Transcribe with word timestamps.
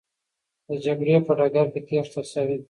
د 0.67 0.69
جګړې 0.85 1.15
په 1.25 1.31
ډګر 1.37 1.67
کې 1.73 1.81
تېښته 1.87 2.21
سوې. 2.33 2.57